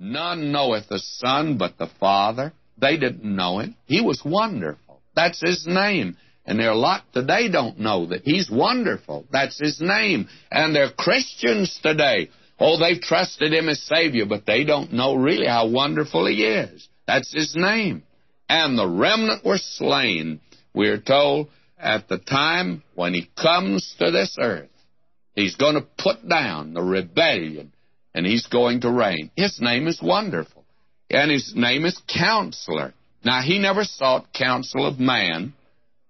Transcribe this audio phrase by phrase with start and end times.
[0.00, 2.54] None knoweth the Son but the Father.
[2.78, 3.76] They didn't know him.
[3.84, 5.02] He was wonderful.
[5.14, 6.16] That's his name.
[6.46, 9.26] And there are a lot today don't know that he's wonderful.
[9.30, 10.28] That's his name.
[10.50, 12.30] And they're Christians today.
[12.58, 16.88] Oh, they've trusted him as Savior, but they don't know really how wonderful he is.
[17.06, 18.02] That's his name.
[18.48, 20.40] And the remnant were slain,
[20.74, 21.48] we're told,
[21.78, 24.68] at the time when he comes to this earth.
[25.34, 27.72] He's going to put down the rebellion,
[28.14, 29.30] and he's going to reign.
[29.36, 30.64] His name is wonderful,
[31.10, 32.94] and his name is Counselor.
[33.24, 35.52] Now, he never sought counsel of man,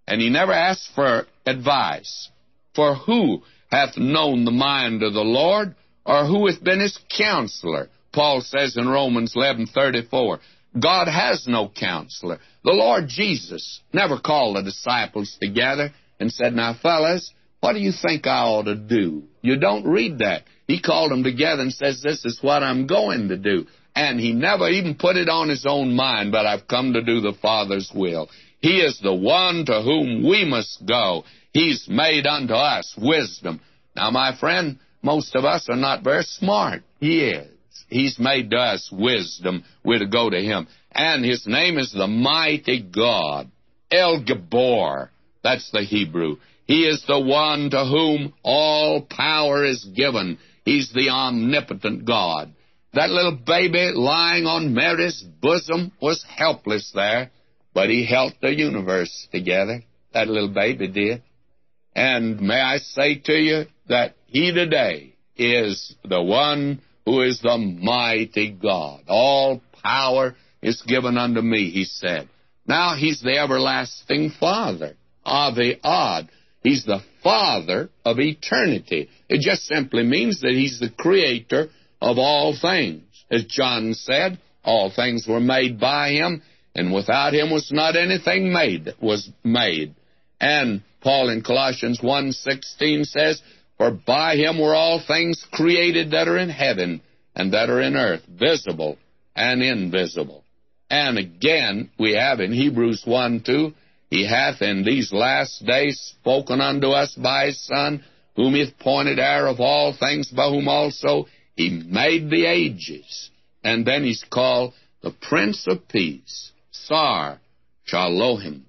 [0.07, 2.31] and he never asked for advice.
[2.75, 5.75] For who hath known the mind of the Lord,
[6.05, 7.89] or who hath been his counselor?
[8.13, 10.41] Paul says in Romans 11:34,
[10.79, 12.39] God has no counselor.
[12.63, 17.93] The Lord Jesus never called the disciples together and said, "Now, fellas, what do you
[17.93, 20.45] think I ought to do?" You don't read that.
[20.71, 23.67] He called them together and says, "This is what I'm going to do."
[23.97, 27.21] And he never even put it on his own mind, but I've come to do
[27.21, 28.31] the Father's will.
[28.61, 31.25] He is the one to whom we must go.
[31.53, 33.61] He's made unto us wisdom.
[33.97, 36.83] Now, my friend, most of us are not very smart.
[37.01, 37.51] He is.
[37.89, 39.65] He's made to us wisdom.
[39.85, 40.69] We're to go to Him.
[40.93, 43.51] And His name is the mighty God.
[43.91, 45.09] El Gibbor.
[45.43, 46.37] That's the Hebrew.
[46.67, 50.39] He is the one to whom all power is given.
[50.65, 52.53] He's the omnipotent God.
[52.93, 57.31] That little baby lying on Mary's bosom was helpless there.
[57.73, 59.85] But he held the universe together.
[60.13, 61.23] That little baby did.
[61.95, 67.57] And may I say to you that he today is the one who is the
[67.59, 69.03] mighty God.
[69.09, 72.29] All power is given unto me, he said.
[72.67, 76.29] Now he's the everlasting Father of the odd.
[76.63, 79.09] He's the Father of eternity.
[79.29, 81.69] It just simply means that he's the creator
[82.01, 83.03] of all things.
[83.31, 86.43] As John said, all things were made by him,
[86.75, 89.95] and without him was not anything made that was made.
[90.41, 93.41] And Paul in Colossians 1:16 says,
[93.79, 97.01] "For by him were all things created that are in heaven
[97.35, 98.99] and that are in earth, visible
[99.35, 100.45] and invisible."
[100.91, 103.75] And again, we have in Hebrews 1:2,
[104.11, 108.03] "He hath in these last days spoken unto us by his Son,
[108.35, 113.31] whom he hath appointed heir of all things, by whom also he made the ages."
[113.63, 116.51] And then he's called the Prince of Peace.
[116.73, 117.41] Sar
[117.87, 118.63] Shalohim.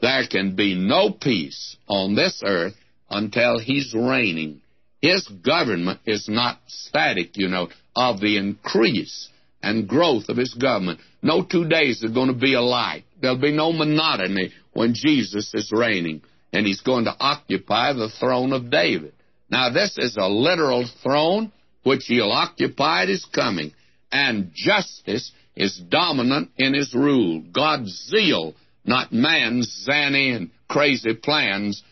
[0.00, 2.76] There can be no peace on this earth
[3.08, 4.62] until he's reigning.
[5.00, 9.28] His government is not static, you know, of the increase
[9.62, 11.00] and growth of his government.
[11.22, 13.04] No two days are going to be alike.
[13.20, 16.22] There'll be no monotony when Jesus is reigning,
[16.52, 19.12] and he's going to occupy the throne of David.
[19.50, 21.52] Now, this is a literal throne
[21.82, 23.72] which he'll occupy at his coming,
[24.10, 27.42] and justice is dominant in his rule.
[27.52, 31.82] God's zeal, not man's zany and crazy plans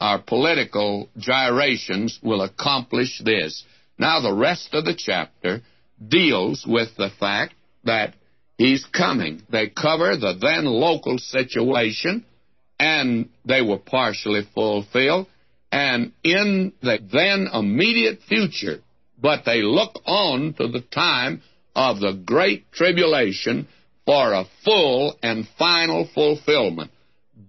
[0.00, 3.62] our political gyrations, will accomplish this.
[3.98, 5.60] Now, the rest of the chapter
[6.08, 8.14] deals with the fact that
[8.56, 9.42] he's coming.
[9.50, 12.24] They cover the then local situation,
[12.80, 15.26] and they were partially fulfilled.
[15.70, 18.80] And in the then immediate future,
[19.20, 21.42] but they look on to the time
[21.76, 23.68] of the great tribulation
[24.06, 26.90] for a full and final fulfillment.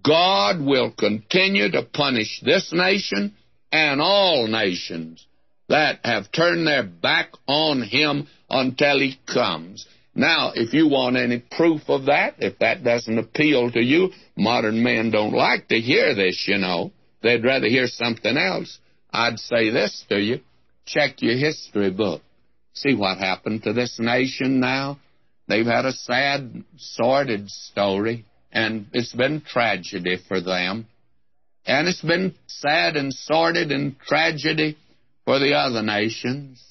[0.04, 3.34] God will continue to punish this nation
[3.72, 5.26] and all nations
[5.68, 9.86] that have turned their back on Him until He comes.
[10.14, 14.82] Now, if you want any proof of that, if that doesn't appeal to you, modern
[14.82, 16.92] men don't like to hear this, you know.
[17.22, 18.78] They'd rather hear something else.
[19.10, 20.40] I'd say this to you
[20.84, 22.22] check your history book.
[22.74, 24.98] See what happened to this nation now?
[25.48, 30.86] They've had a sad, sordid story, and it's been tragedy for them.
[31.66, 34.76] And it's been sad and sordid and tragedy
[35.24, 36.64] for the other nations.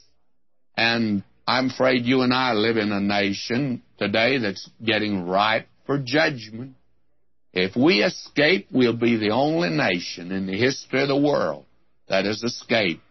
[0.76, 5.98] And I'm afraid you and I live in a nation today that's getting ripe for
[5.98, 6.76] judgment.
[7.54, 11.66] If we escape, we'll be the only nation in the history of the world
[12.08, 13.02] that has escaped.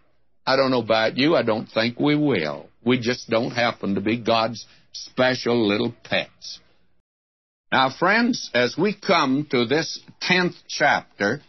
[0.47, 2.69] I don't know about you, I don't think we will.
[2.85, 6.61] We just don't happen to be God's special little pets.
[7.71, 11.41] Now, friends, as we come to this 10th chapter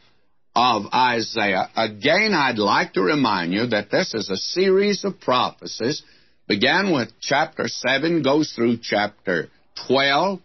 [0.55, 6.03] of Isaiah, again I'd like to remind you that this is a series of prophecies.
[6.51, 9.47] Began with chapter 7, goes through chapter
[9.87, 10.41] 12,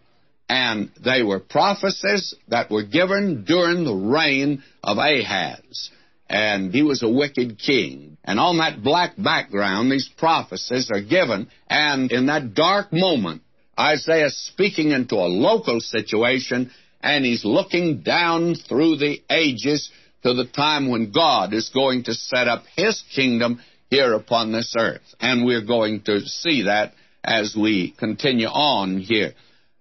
[0.47, 5.89] and they were prophecies that were given during the reign of Ahaz.
[6.29, 8.17] and he was a wicked king.
[8.23, 13.41] And on that black background, these prophecies are given, and in that dark moment,
[13.77, 16.71] Isaiah speaking into a local situation,
[17.01, 19.91] and he's looking down through the ages
[20.23, 24.73] to the time when God is going to set up his kingdom here upon this
[24.77, 25.01] earth.
[25.19, 26.93] And we're going to see that
[27.23, 29.33] as we continue on here.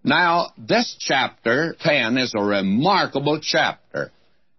[0.04, 4.12] Now, this chapter 10 is a remarkable chapter.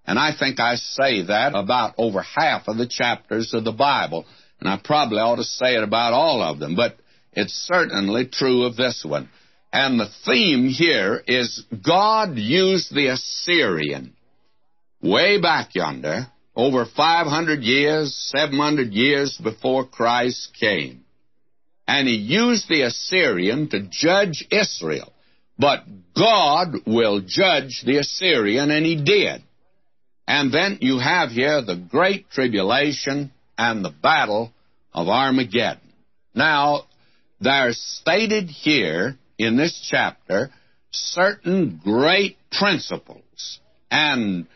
[0.05, 4.25] And I think I say that about over half of the chapters of the Bible.
[4.59, 6.97] And I probably ought to say it about all of them, but
[7.33, 9.29] it's certainly true of this one.
[9.71, 14.15] And the theme here is God used the Assyrian
[15.01, 16.27] way back yonder,
[16.57, 21.05] over 500 years, 700 years before Christ came.
[21.87, 25.13] And he used the Assyrian to judge Israel.
[25.59, 25.83] But
[26.15, 29.43] God will judge the Assyrian, and he did.
[30.27, 34.51] And then you have here the great tribulation and the battle
[34.93, 35.93] of Armageddon.
[36.33, 36.85] Now,
[37.39, 40.49] there's stated here in this chapter
[40.91, 43.59] certain great principles
[43.91, 44.47] and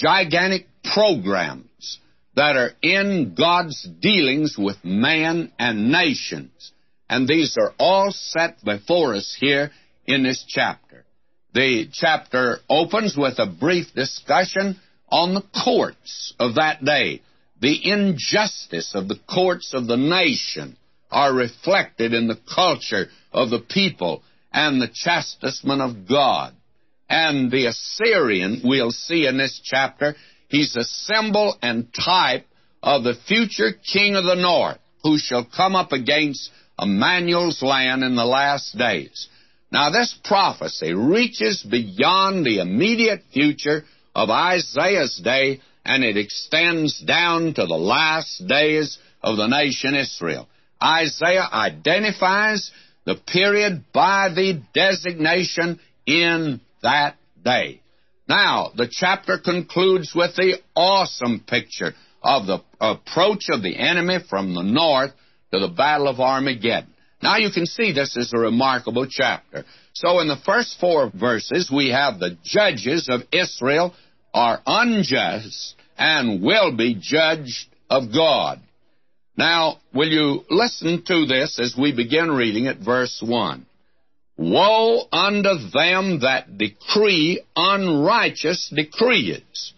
[0.00, 1.98] gigantic programs
[2.34, 6.72] that are in God's dealings with man and nations.
[7.08, 9.70] And these are all set before us here
[10.06, 11.04] in this chapter.
[11.54, 14.78] The chapter opens with a brief discussion
[15.08, 17.22] on the courts of that day.
[17.60, 20.76] The injustice of the courts of the nation
[21.10, 24.22] are reflected in the culture of the people
[24.52, 26.54] and the chastisement of God.
[27.08, 30.16] And the Assyrian, we'll see in this chapter,
[30.48, 32.46] he's a symbol and type
[32.82, 36.50] of the future king of the north who shall come up against
[36.80, 39.28] Emmanuel's land in the last days.
[39.70, 47.54] Now, this prophecy reaches beyond the immediate future of Isaiah's day and it extends down
[47.54, 50.48] to the last days of the nation Israel.
[50.82, 52.70] Isaiah identifies
[53.04, 57.80] the period by the designation in that day.
[58.28, 64.54] Now, the chapter concludes with the awesome picture of the approach of the enemy from
[64.54, 65.10] the north
[65.52, 66.92] to the Battle of Armageddon.
[67.22, 69.64] Now, you can see this is a remarkable chapter.
[69.94, 73.94] So, in the first four verses, we have the judges of Israel
[74.32, 78.60] are unjust and will be judged of God.
[79.36, 83.66] Now, will you listen to this as we begin reading at verse 1?
[84.38, 89.72] Woe unto them that decree unrighteous decrees.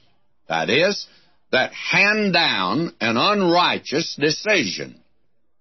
[0.48, 1.06] That is,
[1.52, 5.00] that hand down an unrighteous decision.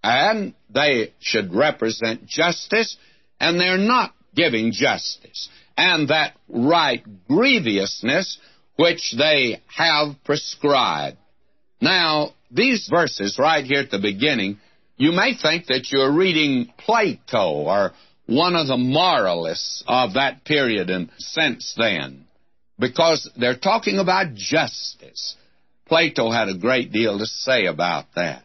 [0.04, 2.98] And they should represent justice,
[3.40, 5.50] and they're not giving justice.
[5.78, 8.40] And that write grievousness
[8.78, 11.18] which they have prescribed.
[11.82, 14.60] Now, these verses right here at the beginning,
[14.98, 17.92] you may think that you're reading Plato or
[18.28, 22.26] one of the moralists of that period and since then,
[22.78, 25.36] because they're talking about justice.
[25.88, 28.44] Plato had a great deal to say about that.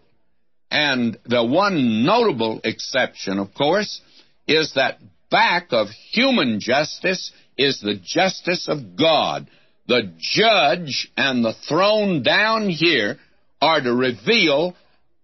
[0.70, 4.00] And the one notable exception, of course,
[4.46, 4.98] is that
[5.30, 9.48] back of human justice is the justice of God.
[9.88, 13.18] The judge and the throne down here
[13.60, 14.76] are to reveal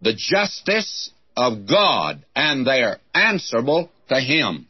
[0.02, 4.68] the justice of God, and they are answerable to Him.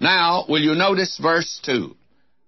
[0.00, 1.94] Now, will you notice verse 2?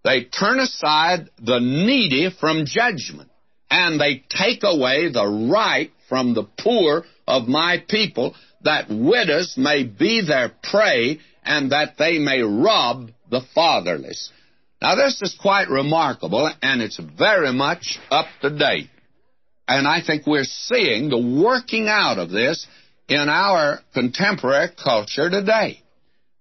[0.05, 3.31] They turn aside the needy from judgment,
[3.71, 9.85] and they take away the right from the poor of my people, that widows may
[9.85, 14.31] be their prey, and that they may rob the fatherless.
[14.83, 18.91] Now, this is quite remarkable, and it's very much up to date.
[19.69, 22.67] And I think we're seeing the working out of this
[23.11, 25.83] in our contemporary culture today.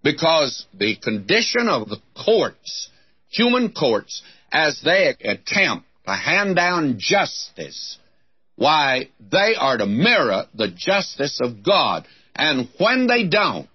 [0.03, 2.89] Because the condition of the courts,
[3.27, 4.21] human courts,
[4.53, 7.97] as they attempt to hand down justice,
[8.55, 12.05] why, they are to mirror the justice of God.
[12.35, 13.67] And when they don't,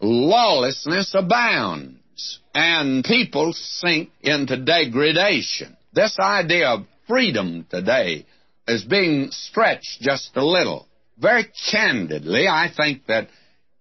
[0.00, 5.76] lawlessness abounds, and people sink into degradation.
[5.92, 8.24] This idea of freedom today
[8.66, 10.86] is being stretched just a little.
[11.20, 13.28] Very candidly, I think that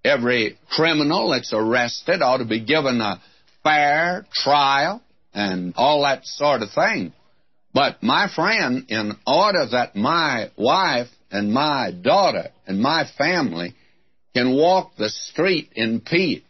[0.03, 3.21] every criminal that's arrested ought to be given a
[3.63, 5.01] fair trial
[5.33, 7.13] and all that sort of thing.
[7.73, 13.75] But my friend, in order that my wife and my daughter and my family
[14.33, 16.41] can walk the street in peace,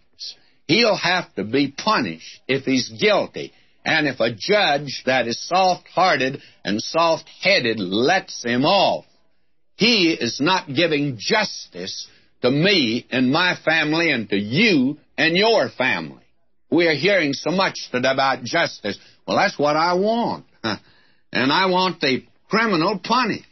[0.68, 3.52] he'll have to be punished if he's guilty.
[3.86, 9.06] And if a judge that is soft hearted and soft headed lets him off,
[9.80, 12.06] he is not giving justice
[12.42, 16.22] to me and my family and to you and your family.
[16.70, 19.00] We are hearing so much today about justice.
[19.26, 20.46] Well, that's what I want.
[21.32, 23.46] And I want the criminal punished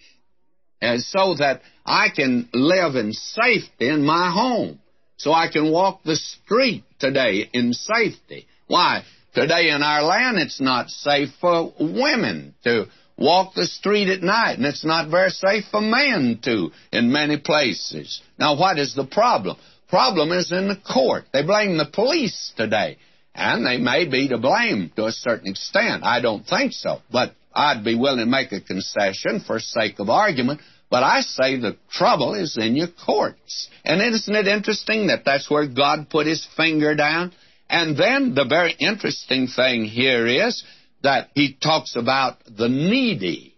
[0.81, 4.79] and so that I can live in safety in my home.
[5.17, 8.47] So I can walk the street today in safety.
[8.65, 9.03] Why?
[9.35, 14.57] Today in our land, it's not safe for women to walk the street at night,
[14.57, 18.21] and it's not very safe for men to in many places.
[18.37, 19.57] Now, what is the problem?
[19.89, 21.25] Problem is in the court.
[21.33, 22.97] They blame the police today,
[23.33, 26.03] and they may be to blame to a certain extent.
[26.03, 30.09] I don't think so, but I'd be willing to make a concession for sake of
[30.09, 30.61] argument.
[30.89, 33.67] But I say the trouble is in your courts.
[33.83, 37.33] And isn't it interesting that that's where God put his finger down?
[37.69, 40.63] And then the very interesting thing here is
[41.03, 43.55] that he talks about the needy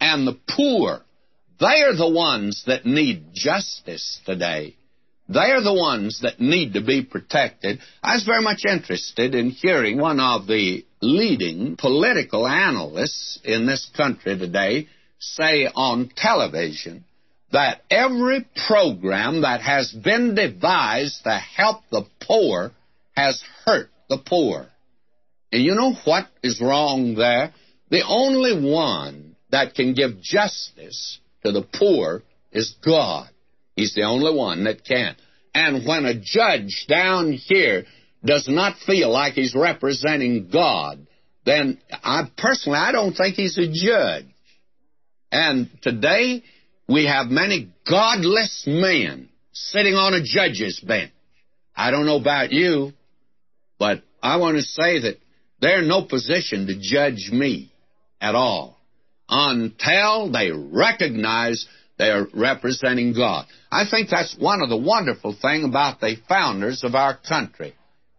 [0.00, 1.00] and the poor.
[1.58, 4.76] They are the ones that need justice today.
[5.28, 7.78] They are the ones that need to be protected.
[8.02, 13.88] I was very much interested in hearing one of the leading political analysts in this
[13.96, 14.88] country today
[15.20, 17.04] say on television
[17.52, 22.72] that every program that has been devised to help the poor
[23.16, 24.66] has hurt the poor.
[25.52, 27.52] And you know what is wrong there?
[27.90, 33.28] The only one that can give justice to the poor is God.
[33.74, 35.16] He's the only one that can.
[35.54, 37.84] And when a judge down here
[38.24, 41.06] does not feel like he's representing God,
[41.44, 44.26] then I personally I don't think he's a judge.
[45.32, 46.42] And today
[46.88, 51.12] we have many godless men sitting on a judge's bench.
[51.74, 52.92] I don't know about you,
[53.78, 55.18] but I want to say that
[55.60, 57.72] they're in no position to judge me
[58.20, 58.78] at all
[59.28, 61.66] until they recognize
[61.98, 63.46] they're representing God.
[63.70, 67.74] I think that's one of the wonderful things about the founders of our country.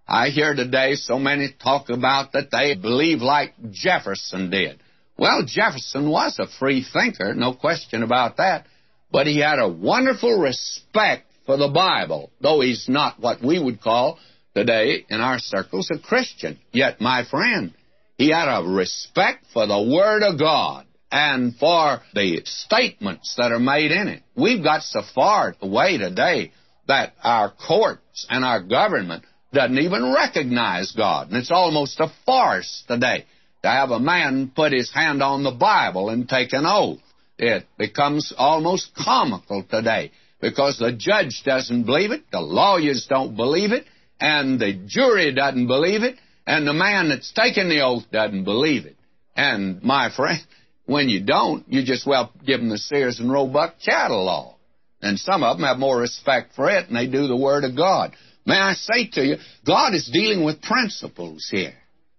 [0.07, 4.79] I hear today so many talk about that they believe like Jefferson did.
[5.17, 8.65] Well, Jefferson was a free thinker, no question about that,
[9.11, 13.81] but he had a wonderful respect for the Bible, though he's not what we would
[13.81, 14.19] call
[14.55, 16.59] today in our circles a Christian.
[16.71, 17.73] Yet, my friend,
[18.17, 23.59] he had a respect for the Word of God and for the statements that are
[23.59, 24.23] made in it.
[24.35, 26.51] We've got so far away today
[26.87, 31.27] that our courts and our government doesn't even recognize God.
[31.27, 33.25] And it's almost a farce today
[33.63, 36.99] to have a man put his hand on the Bible and take an oath.
[37.37, 43.71] It becomes almost comical today because the judge doesn't believe it, the lawyers don't believe
[43.71, 43.85] it,
[44.21, 48.85] and the jury doesn't believe it, and the man that's taking the oath doesn't believe
[48.85, 48.95] it.
[49.35, 50.41] And my friend,
[50.85, 54.55] when you don't, you just well give them the Sears and Roebuck catalog.
[55.01, 57.75] And some of them have more respect for it, and they do the Word of
[57.75, 58.13] God.
[58.45, 59.35] May I say to you,
[59.65, 61.73] God is dealing with principles here.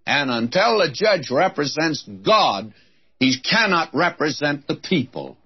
[0.05, 2.75] And until the judge represents God,
[3.21, 5.37] he cannot represent the people.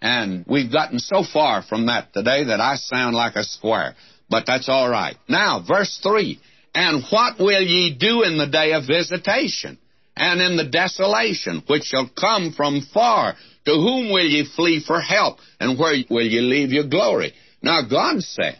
[0.00, 3.96] And we've gotten so far from that today that I sound like a square.
[4.28, 5.16] But that's all right.
[5.28, 6.38] Now, verse 3
[6.74, 9.78] And what will ye do in the day of visitation,
[10.16, 13.36] and in the desolation which shall come from far?
[13.66, 17.34] To whom will ye flee for help, and where will ye leave your glory?
[17.62, 18.56] Now, God says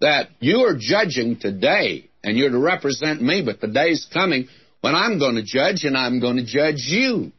[0.00, 4.48] that you are judging today, and you're to represent me, but the day's coming
[4.80, 7.32] when I'm going to judge, and I'm going to judge you.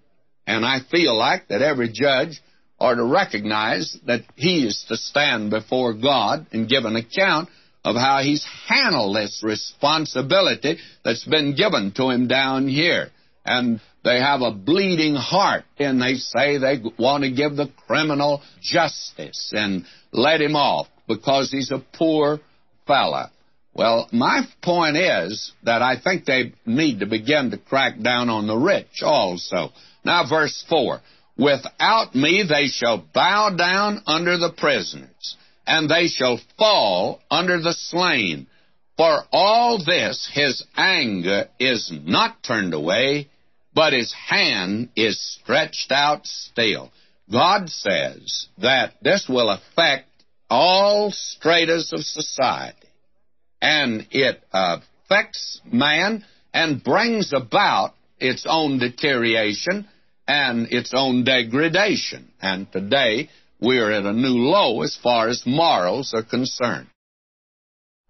[0.45, 2.41] And I feel like that every judge
[2.81, 7.49] are to recognize that he is to stand before God and give an account
[7.85, 13.09] of how he's handled this responsibility that's been given to him down here.
[13.45, 18.41] And they have a bleeding heart, and they say they want to give the criminal
[18.61, 22.39] justice and let him off because he's a poor
[22.87, 23.31] fella.
[23.73, 28.47] Well, my point is that I think they need to begin to crack down on
[28.47, 29.69] the rich also.
[30.03, 30.99] Now, verse 4
[31.37, 37.73] Without me they shall bow down under the prisoners, and they shall fall under the
[37.73, 38.47] slain.
[38.97, 43.29] For all this his anger is not turned away,
[43.73, 46.91] but his hand is stretched out still.
[47.31, 50.09] God says that this will affect
[50.49, 52.89] all stratas of society,
[53.61, 59.87] and it affects man and brings about its own deterioration
[60.27, 62.31] and its own degradation.
[62.41, 66.87] And today, we're at a new low as far as morals are concerned.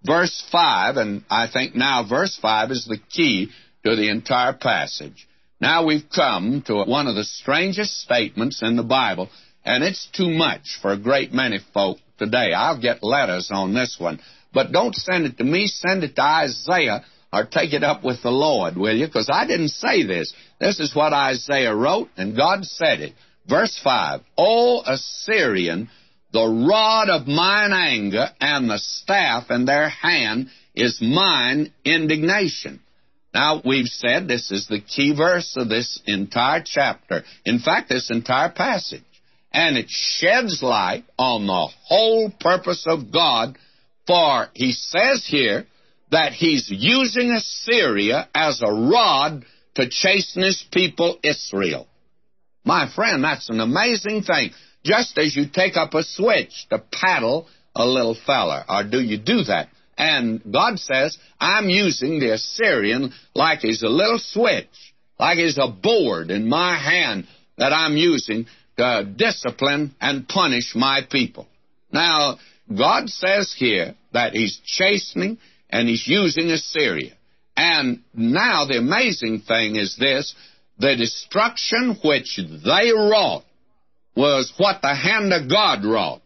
[0.03, 3.51] Verse 5, and I think now verse 5 is the key
[3.85, 5.27] to the entire passage.
[5.59, 9.29] Now we've come to one of the strangest statements in the Bible,
[9.63, 12.51] and it's too much for a great many folk today.
[12.53, 14.19] I'll get letters on this one.
[14.53, 18.21] But don't send it to me, send it to Isaiah or take it up with
[18.23, 19.07] the Lord, will you?
[19.07, 20.33] Because I didn't say this.
[20.59, 23.13] This is what Isaiah wrote, and God said it.
[23.47, 25.89] Verse 5 O Assyrian,
[26.33, 32.79] the rod of mine anger and the staff in their hand is mine indignation.
[33.33, 37.23] Now, we've said this is the key verse of this entire chapter.
[37.45, 39.03] In fact, this entire passage.
[39.53, 43.57] And it sheds light on the whole purpose of God,
[44.05, 45.65] for he says here
[46.11, 51.87] that he's using Assyria as a rod to chasten his people Israel.
[52.63, 54.51] My friend, that's an amazing thing.
[54.83, 59.17] Just as you take up a switch to paddle a little fella, or do you
[59.17, 59.69] do that?
[59.97, 65.67] And God says, I'm using the Assyrian like he's a little switch, like he's a
[65.67, 67.27] board in my hand
[67.57, 71.47] that I'm using to discipline and punish my people.
[71.91, 72.39] Now,
[72.75, 75.37] God says here that he's chastening
[75.71, 77.13] and he's using Assyria.
[77.55, 80.33] And now the amazing thing is this
[80.77, 83.43] the destruction which they wrought
[84.15, 86.21] was what the hand of God wrought.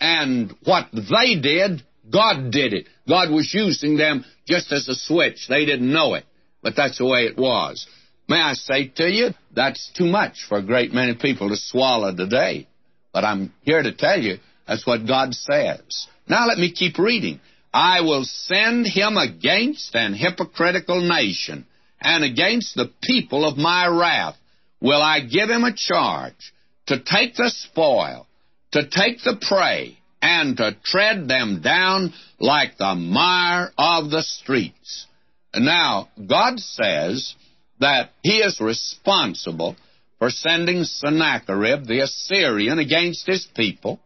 [0.00, 2.86] And what they did, God did it.
[3.08, 5.46] God was using them just as a switch.
[5.48, 6.24] They didn't know it,
[6.62, 7.86] but that's the way it was.
[8.28, 12.14] May I say to you, that's too much for a great many people to swallow
[12.14, 12.68] today.
[13.12, 16.06] But I'm here to tell you that's what God says.
[16.28, 17.40] Now let me keep reading.
[17.72, 21.66] I will send him against an hypocritical nation,
[22.00, 24.36] and against the people of my wrath
[24.80, 26.52] will I give him a charge
[26.86, 28.26] to take the spoil,
[28.72, 35.06] to take the prey, and to tread them down like the mire of the streets.
[35.54, 37.34] Now, God says
[37.80, 39.76] that He is responsible
[40.18, 44.00] for sending Sennacherib the Assyrian against His people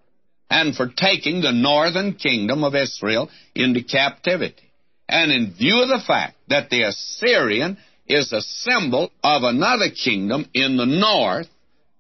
[0.51, 4.71] and for taking the northern kingdom of Israel into captivity.
[5.09, 10.49] And in view of the fact that the Assyrian is a symbol of another kingdom
[10.55, 11.49] in the north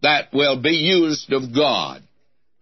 [0.02, 2.02] that will be used of God.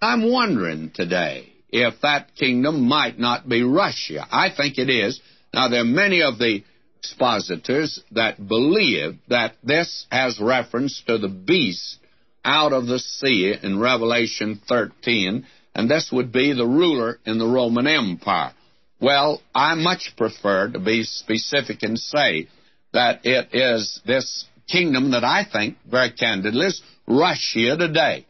[0.00, 4.26] I'm wondering today if that kingdom might not be Russia.
[4.30, 5.20] I think it is.
[5.52, 6.62] Now, there are many of the
[6.98, 11.98] expositors that believe that this has reference to the beast
[12.44, 17.46] out of the sea in Revelation 13 and this would be the ruler in the
[17.46, 18.52] Roman Empire.
[19.00, 22.48] Well, I much prefer to be specific and say
[22.92, 28.26] that it is this kingdom that I think, very candidly, is Russia today.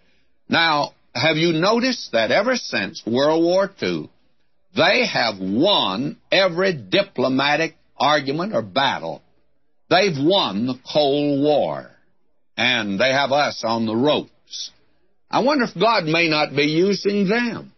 [0.48, 4.08] Now, have you noticed that ever since World War II,
[4.74, 9.22] they have won every diplomatic argument or battle.
[9.88, 11.90] They've won the Cold War,
[12.56, 14.28] and they have us on the rope.
[15.32, 17.72] I wonder if God may not be using them.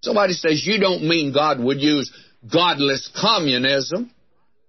[0.00, 2.10] Somebody says, You don't mean God would use
[2.50, 4.10] godless communism.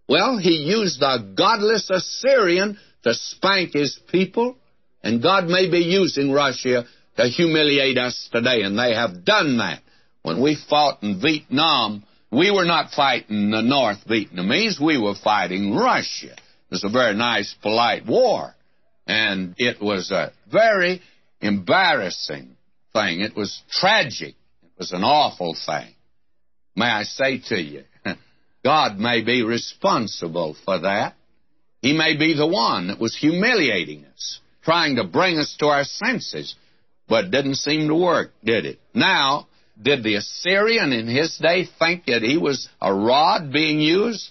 [0.08, 4.58] Well, he used the godless Assyrian to spank his people,
[5.02, 6.86] and God may be using Russia
[7.17, 9.82] to humiliate us today, and they have done that.
[10.21, 15.74] When we fought in Vietnam, we were not fighting the North Vietnamese, we were fighting
[15.74, 16.34] Russia.
[16.34, 18.54] It was a very nice, polite war,
[19.08, 21.02] and it was a very
[21.41, 22.56] embarrassing
[22.93, 23.21] thing.
[23.21, 24.36] It was tragic.
[24.63, 25.93] It was an awful thing.
[26.76, 27.84] May I say to you,
[28.63, 31.15] God may be responsible for that.
[31.82, 35.84] He may be the one that was humiliating us, trying to bring us to our
[35.84, 36.56] senses,
[37.08, 38.80] but didn't seem to work, did it?
[38.93, 39.48] Now,
[39.82, 44.30] did the Assyrian in his day think that he was a rod being used?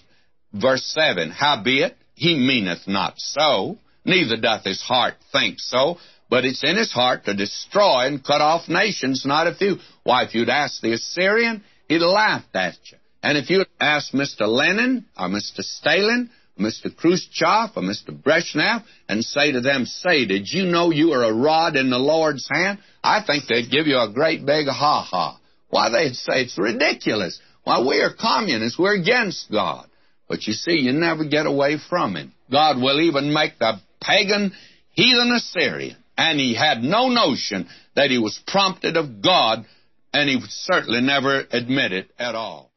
[0.53, 5.97] Verse 7 Howbeit, he meaneth not so, neither doth his heart think so,
[6.29, 9.77] but it's in his heart to destroy and cut off nations, not a few.
[10.03, 12.97] Why, if you'd asked the Assyrian, he'd laughed at you.
[13.21, 14.41] And if you'd asked Mr.
[14.41, 15.61] Lenin or Mr.
[15.61, 16.95] Stalin, or Mr.
[16.95, 18.09] Khrushchev or Mr.
[18.09, 21.97] Brezhnev, and say to them, say, did you know you are a rod in the
[21.97, 22.79] Lord's hand?
[23.03, 25.39] I think they'd give you a great big ha-ha.
[25.69, 27.39] Why, they'd say it's ridiculous.
[27.63, 28.79] Why, we are communists.
[28.79, 29.87] We're against God.
[30.27, 32.33] But you see, you never get away from Him.
[32.49, 34.53] God will even make the pagan
[34.91, 39.65] heathen Assyrian and he had no notion that he was prompted of God,
[40.13, 42.71] and he certainly never admitted at all.